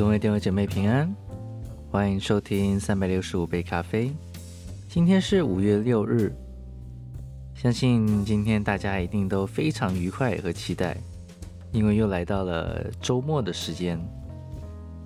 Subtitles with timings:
[0.00, 1.14] 各位弟兄姐妹平安，
[1.90, 4.10] 欢迎收听三百六十五杯咖啡。
[4.88, 6.32] 今天是五月六日，
[7.54, 10.96] 相信今天大家一定都非常愉快和期待，
[11.70, 14.00] 因为又来到了周末的时间。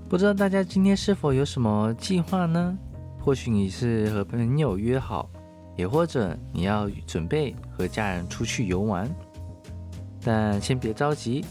[0.09, 2.79] 不知道大家今天是否有什么计划呢？
[3.19, 5.29] 或许你是和朋友约好，
[5.77, 9.13] 也或者你要准备和家人出去游玩。
[10.23, 11.45] 但先别着急。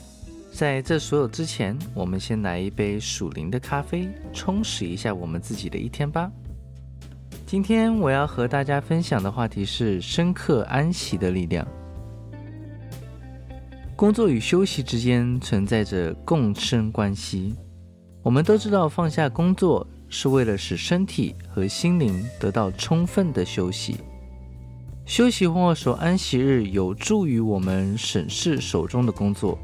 [0.54, 6.32] 在这所有之前，我们先来一杯属灵的咖啡，充实一下我们自己的一天吧。
[7.48, 11.68] 今天我要和大家分享的话题是深刻安息的力量。
[13.96, 17.56] 工作与休息之间存在着共生关系。
[18.22, 23.98] 我们都知道，放下工作是为了使身体和心灵得到充分的休息。
[25.04, 29.58] 休息或守安息日，有助于我们审视手中的工作。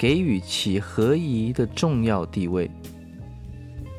[0.00, 2.70] 给予其合宜的重要地位。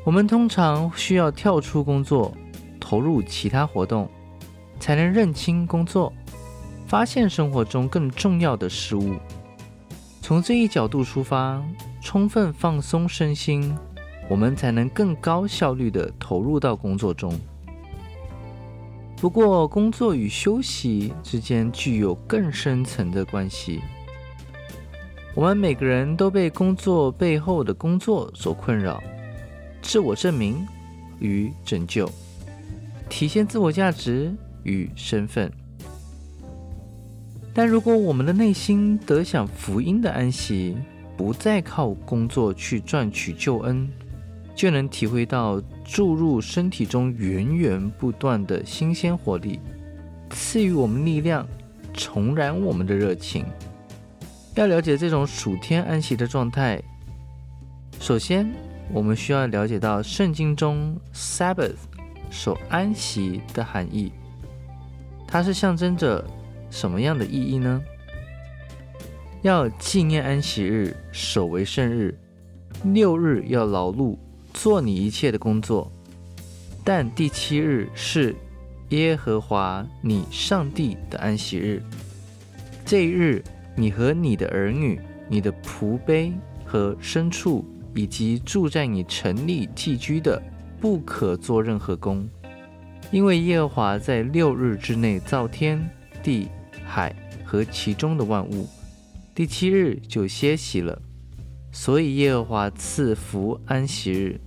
[0.04, 2.36] 我们通常需要跳出工作，
[2.80, 4.10] 投入其他活动，
[4.80, 6.12] 才能认清工作，
[6.88, 9.14] 发现生活中更重要的事物。
[10.24, 11.64] 从这一角度出发，
[12.02, 13.72] 充分放松身心，
[14.28, 17.32] 我们才能更高效率地投入到工作中。
[19.18, 23.82] 不过，工作与休息之间具有更深层的关系。
[25.34, 29.02] 我们每个人都被工作背后的工作所困扰，
[29.82, 30.68] 自我证明
[31.20, 32.10] 与拯救，
[33.10, 35.50] 体现自我价值与身份。
[37.54, 40.76] 但如果我们的内心得享福音的安息，
[41.16, 43.88] 不再靠工作去赚取救恩，
[44.54, 49.62] 就能体会到注入身体中源源不断的新鲜活力，
[50.30, 51.48] 赐予我们力量，
[51.94, 53.46] 重燃我们的热情。
[54.56, 56.82] 要了解这种属天安息的状态，
[58.02, 58.52] 首先
[58.92, 61.78] 我们需要了解到圣经中 Sabbath
[62.30, 64.12] 守安息的含义。
[65.26, 66.26] 它是象征着
[66.70, 67.82] 什么样的意义呢？
[69.42, 72.14] 要纪念安息日，守为圣日。
[72.84, 74.18] 六日要劳碌，
[74.54, 75.90] 做你一切的工作，
[76.84, 78.36] 但第七日是
[78.90, 81.82] 耶和华你上帝的安息日。
[82.86, 83.42] 这一日。
[83.76, 85.00] 你和你的儿女、
[85.30, 86.34] 你的仆婢
[86.66, 87.66] 和牲畜，
[87.96, 90.42] 以及住在你城里寄居的，
[90.80, 92.28] 不可做任何工，
[93.12, 95.90] 因为耶和华在六日之内造天
[96.22, 96.48] 地
[96.84, 97.16] 海
[97.46, 98.68] 和其中的万物，
[99.34, 101.02] 第七日就歇息了。
[101.72, 104.40] 所以耶和华赐福安息日，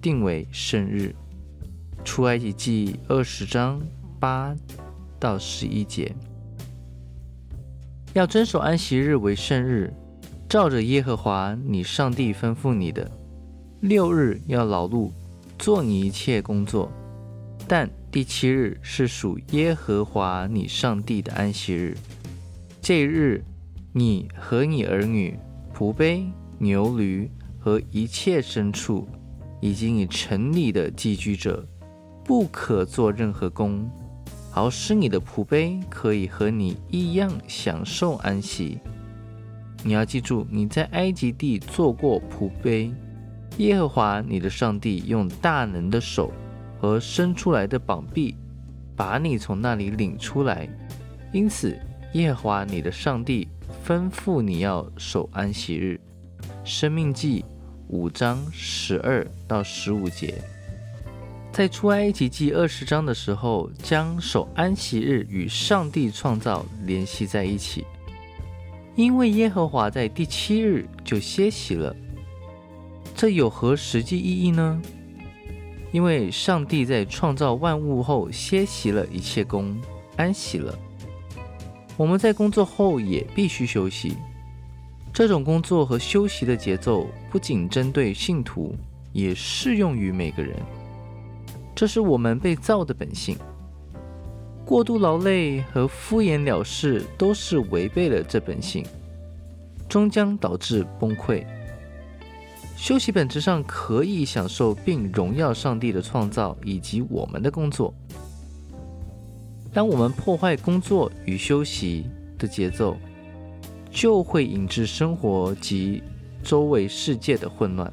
[0.00, 1.14] 定为圣日。
[2.04, 3.82] 出埃及记二十章
[4.20, 4.54] 八
[5.18, 6.14] 到十一节。
[8.14, 9.92] 要遵守安息日为圣日，
[10.48, 13.08] 照着耶和华你上帝吩咐你的，
[13.80, 15.10] 六日要劳碌，
[15.58, 16.90] 做你一切工作，
[17.68, 21.96] 但第七日是属耶和华你上帝的安息日。
[22.80, 23.44] 这日，
[23.92, 25.38] 你和你儿女、
[25.76, 29.06] 仆婢、牛驴和一切牲畜，
[29.60, 31.62] 以及你城里的寄居者，
[32.24, 33.88] 不可做任何工。
[34.50, 38.78] 好使你的仆婢可以和你一样享受安息。
[39.84, 42.92] 你要记住，你在埃及地做过仆婢，
[43.58, 46.32] 耶和华你的上帝用大能的手
[46.80, 48.36] 和伸出来的膀臂，
[48.96, 50.68] 把你从那里领出来。
[51.32, 51.78] 因此，
[52.14, 53.46] 耶和华你的上帝
[53.86, 56.00] 吩咐你要守安息日。
[56.64, 57.44] 生命记
[57.88, 60.42] 五章十二到十五节。
[61.58, 67.84] 在出埃及记二十章的时候，将守安息日与上帝创造联系在一起，
[68.94, 71.92] 因为耶和华在第七日就歇息了。
[73.12, 74.80] 这有何实际意义呢？
[75.90, 79.76] 因为上帝在创造万物后歇息了一切工，
[80.14, 80.78] 安息了。
[81.96, 84.14] 我们在工作后也必须休息。
[85.12, 88.76] 这种工作和休息的节奏不仅针对信徒，
[89.12, 90.54] 也适用于每个人。
[91.78, 93.38] 这是我们被造的本性。
[94.64, 98.84] 过度劳累和敷衍了事都是违背了这本性，
[99.88, 101.46] 终将导致崩溃。
[102.76, 107.94] 休息本质上可以享受并荣耀上帝的创造以及我们的工作。
[109.72, 112.96] 当我们破坏工作与休息的节奏，
[113.88, 116.02] 就会引致生活及
[116.42, 117.92] 周围世界的混乱。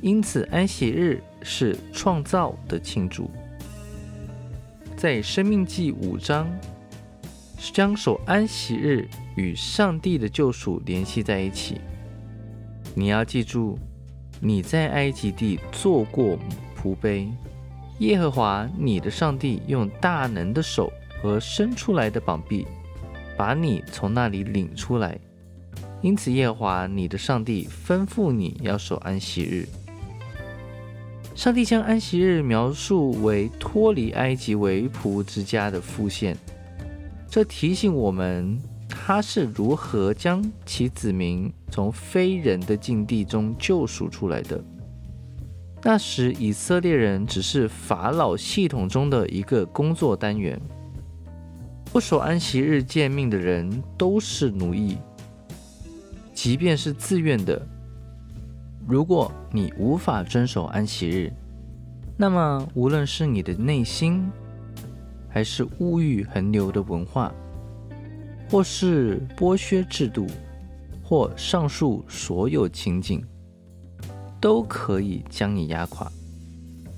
[0.00, 1.22] 因此，安息日。
[1.42, 3.30] 是创造的庆祝，
[4.96, 6.50] 在《生命记》五章，
[7.72, 11.80] 将守安息日与上帝的救赎联系在一起。
[12.94, 13.78] 你要记住，
[14.40, 16.38] 你在埃及地做过
[16.76, 17.28] 仆卑，
[17.98, 20.92] 耶和华你的上帝用大能的手
[21.22, 22.66] 和伸出来的膀臂，
[23.36, 25.18] 把你从那里领出来。
[26.02, 29.68] 因此，耶和华你的上帝吩咐你要守安息日。
[31.40, 36.36] 上帝将安息日描述为脱离埃及为仆之家的复现，
[37.30, 44.62] 这提醒我们他是如何将其子民从非人的境地中救赎出来的。
[45.82, 50.60] 那时，以色列人只是法老系统中的一个工作单元，
[51.86, 54.98] 不守安息日诫命的人都是奴役，
[56.34, 57.66] 即便是自愿的。
[58.90, 61.32] 如果你无法遵守安息日，
[62.16, 64.28] 那么无论是你的内心，
[65.28, 67.32] 还是物欲横流的文化，
[68.50, 70.26] 或是剥削制度，
[71.04, 73.24] 或上述所有情景，
[74.40, 76.10] 都可以将你压垮。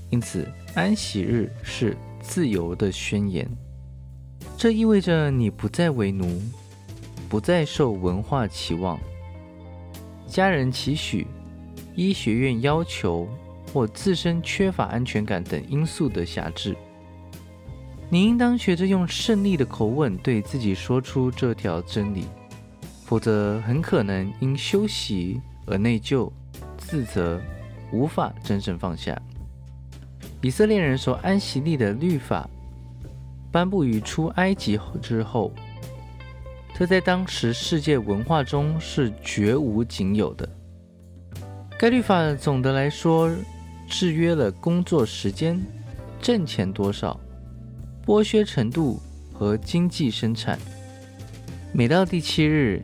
[0.08, 3.46] 因此，安息日是自由的宣言，
[4.56, 6.40] 这意味着你不再为奴，
[7.28, 8.98] 不再受文化期望、
[10.26, 11.26] 家人期许。
[11.94, 13.28] 医学院要求
[13.72, 16.76] 或自身缺乏安全感等因素的辖制，
[18.08, 22.26] 你应当学着用胜利的口吻对自己说出这条真理，
[23.04, 26.30] 否则很可能因休息而内疚、
[26.76, 27.40] 自责，
[27.92, 29.20] 无法真正放下。
[30.40, 32.48] 以色列人所安息立的律法
[33.50, 35.52] 颁布于出埃及之后，
[36.74, 40.48] 这在当时世界文化中是绝无仅有的。
[41.82, 43.28] 该律法总的来说
[43.88, 45.60] 制约了工作时间、
[46.20, 47.18] 挣钱多少、
[48.06, 49.02] 剥削程度
[49.32, 50.56] 和经济生产。
[51.72, 52.80] 每到第七日，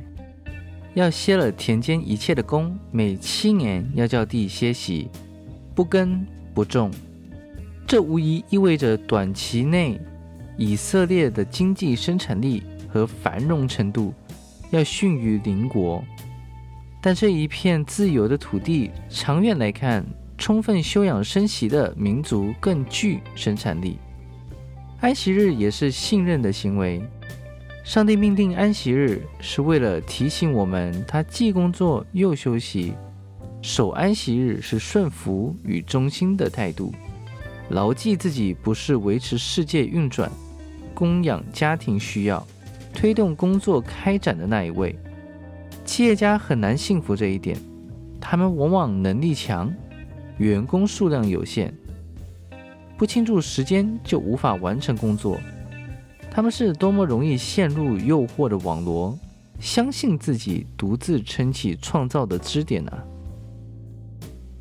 [0.95, 5.09] 要歇了田间一切的工；每七年要叫地歇息，
[5.77, 6.91] 不耕不种。
[7.87, 9.97] 这无疑意味着短期内
[10.57, 14.13] 以色列的经济生产力和繁荣程度
[14.73, 16.03] 要逊于邻国。
[17.01, 20.05] 但这一片自由的土地，长远来看，
[20.37, 23.99] 充分休养生息的民族更具生产力。
[25.01, 27.01] 安息日也是信任的行为。
[27.85, 32.95] 上帝命定安息日，是为了提醒我们，他既工作又休息。
[33.63, 36.93] 守安息日是顺服与忠心的态度，
[37.71, 40.31] 牢记自己不是维持世界运转、
[40.95, 42.47] 供养家庭需要、
[42.93, 44.99] 推动工作开展的那一位。
[45.89, 47.57] 企业家很难信服这一点，
[48.21, 49.73] 他们往往能力强，
[50.37, 51.73] 员工数量有限，
[52.99, 55.41] 不倾注时间就无法完成工作。
[56.31, 59.19] 他们是多么容易陷入诱惑的网罗，
[59.59, 62.93] 相信自己独自撑起创造的支点呢？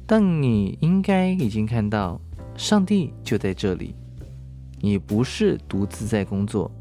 [0.06, 2.22] 但你应该已经看到，
[2.56, 3.94] 上帝就在这里，
[4.80, 6.72] 你不是独自在工作。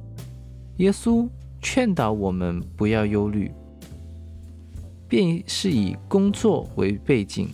[0.76, 1.28] 耶稣
[1.60, 3.50] 劝导我们不要忧虑。
[5.08, 7.48] 便是以工作为背景，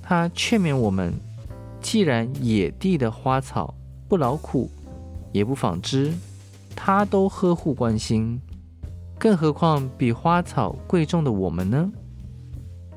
[0.00, 1.12] 他劝勉我们：
[1.80, 3.74] 既然野地的花草
[4.08, 4.70] 不劳苦，
[5.32, 6.12] 也不纺织，
[6.76, 8.40] 他都呵护关心，
[9.18, 11.90] 更何况比花草贵重的我们呢？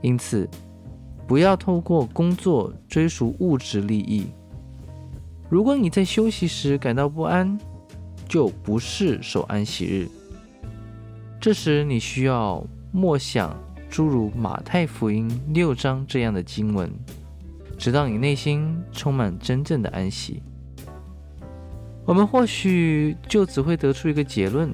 [0.03, 0.47] 因此，
[1.25, 4.27] 不要透过工作追逐物质利益。
[5.49, 7.57] 如果你在休息时感到不安，
[8.29, 10.07] 就不是守安息日。
[11.41, 12.63] 这时你需要。
[12.95, 13.53] 默想
[13.89, 16.89] 诸如马太福音六章这样的经文，
[17.77, 20.41] 直到你内心充满真正的安息。
[22.05, 24.73] 我们或许就只会得出一个结论：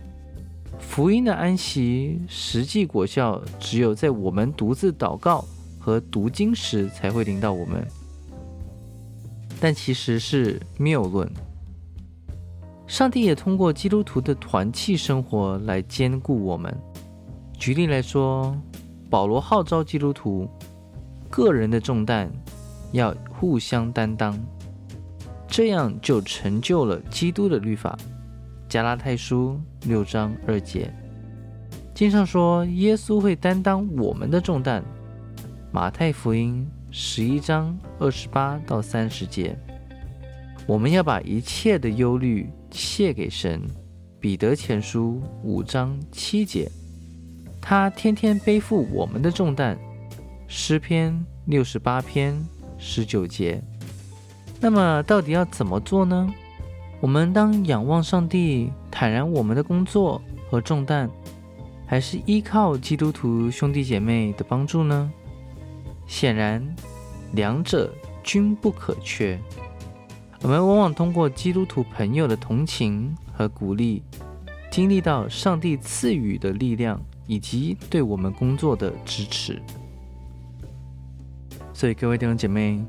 [0.77, 5.43] 福音的安息实际果效，只有在我们独自祷告
[5.79, 7.83] 和读经时才会临到我们。
[9.59, 11.27] 但其实是谬论。
[12.85, 16.71] 上帝也通过基督徒的团契生活来兼顾我们。
[17.61, 18.59] 举例来说，
[19.07, 20.49] 保罗号召基督徒，
[21.29, 22.27] 个人的重担
[22.91, 24.35] 要互相担当，
[25.47, 27.95] 这样就成就了基督的律法。
[28.67, 30.91] 加拉太书六章二节，
[31.93, 34.83] 经上说耶稣会担当我们的重担。
[35.71, 39.55] 马太福音十一章二十八到三十节，
[40.65, 43.61] 我们要把一切的忧虑卸给神。
[44.19, 46.67] 彼得前书五章七节。
[47.61, 49.77] 他天天背负我们的重担，
[50.47, 52.35] 诗篇六十八篇
[52.77, 53.63] 十九节。
[54.59, 56.27] 那么，到底要怎么做呢？
[56.99, 61.09] 我们当仰望上帝，坦然我们的工作和重担，
[61.85, 65.11] 还是依靠基督徒兄弟姐妹的帮助呢？
[66.07, 66.63] 显然，
[67.33, 69.39] 两者均不可缺。
[70.43, 74.03] 我们往往通过基督徒朋友的同情和鼓励，
[74.69, 79.61] 经历到上帝赐予的力量，以及对我们工作的支持。
[81.73, 82.83] 所以，各位弟兄姐妹，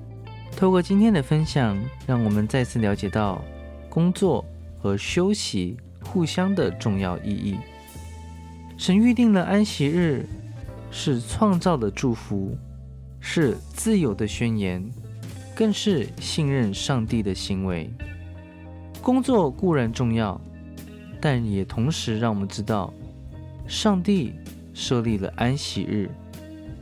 [0.56, 3.42] 透过今天的分享，让我们再次了解到
[3.88, 4.44] 工作
[4.78, 7.56] 和休息互相的重要意义。
[8.76, 10.26] 神预定了安息日，
[10.90, 12.56] 是创造的祝福，
[13.20, 14.84] 是自由的宣言。
[15.54, 17.92] 更是信任上帝的行为。
[19.02, 20.40] 工作固然重要，
[21.20, 22.92] 但也同时让我们知道，
[23.72, 24.34] 上帝
[24.74, 26.10] 设立了安息日，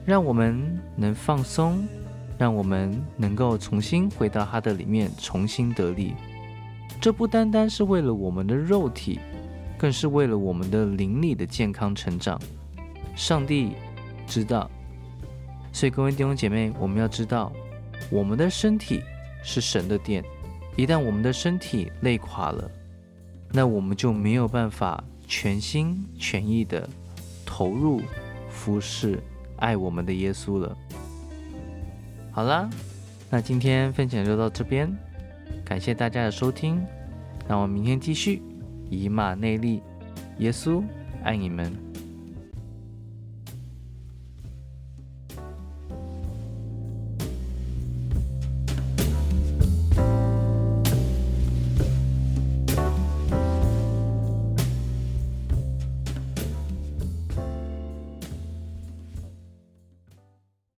[0.04, 1.86] 让我们能放松，
[2.36, 6.16] 让我们能够重新回到他的里面，重新得力。
[7.00, 9.20] 这不单单是为了我们的肉体，
[9.78, 12.36] 更是为了我们的灵里的健康成长。
[13.14, 13.70] 上帝
[14.26, 14.68] 知道，
[15.72, 17.52] 所以各位弟兄姐妹，我们要知道。
[18.10, 19.00] 我们的身体
[19.44, 20.24] 是神的殿，
[20.74, 22.68] 一旦我们的身体累垮了，
[23.52, 26.86] 那我们就没有办法全心全意的
[27.46, 28.02] 投入
[28.50, 29.22] 服侍
[29.58, 30.76] 爱我们的耶稣了。
[32.32, 32.68] 好啦，
[33.30, 34.92] 那今天分享就到这边，
[35.64, 36.84] 感谢大家的收听，
[37.46, 38.42] 那我们明天继续
[38.90, 39.80] 以马内利，
[40.38, 40.82] 耶稣
[41.22, 41.89] 爱你们。